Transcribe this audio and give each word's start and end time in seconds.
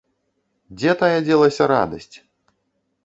Дзе 0.79 0.91
тая 1.03 1.19
дзелася 1.27 1.63
радасць! 1.73 2.13